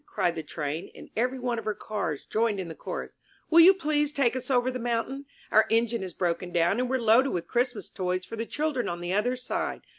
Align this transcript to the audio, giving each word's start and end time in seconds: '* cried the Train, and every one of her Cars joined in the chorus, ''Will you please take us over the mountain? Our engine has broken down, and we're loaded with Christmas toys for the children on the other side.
'* 0.03 0.05
cried 0.07 0.33
the 0.33 0.41
Train, 0.41 0.89
and 0.95 1.11
every 1.15 1.37
one 1.37 1.59
of 1.59 1.65
her 1.65 1.75
Cars 1.75 2.25
joined 2.25 2.59
in 2.59 2.69
the 2.69 2.73
chorus, 2.73 3.11
''Will 3.51 3.59
you 3.61 3.71
please 3.75 4.11
take 4.11 4.35
us 4.35 4.49
over 4.49 4.71
the 4.71 4.79
mountain? 4.79 5.25
Our 5.51 5.67
engine 5.69 6.01
has 6.01 6.15
broken 6.15 6.51
down, 6.51 6.79
and 6.79 6.89
we're 6.89 6.97
loaded 6.97 7.29
with 7.29 7.45
Christmas 7.47 7.87
toys 7.87 8.25
for 8.25 8.35
the 8.35 8.47
children 8.47 8.89
on 8.89 8.99
the 8.99 9.13
other 9.13 9.35
side. 9.35 9.81